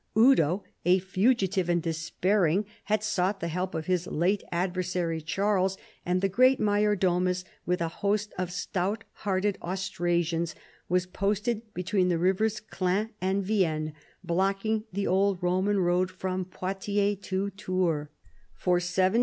[0.17, 5.77] Eudo, a fugitive luid despairing, had sought the help of his late ad versary Charles,
[6.07, 10.55] and the great inajor domus with a host of stout hearted Austrasians
[10.89, 13.93] was posted be tween the rivers Clain and Vienne,
[14.23, 18.07] blocking the old Roman road from Poitiers to Tours.
[18.55, 19.19] For seven.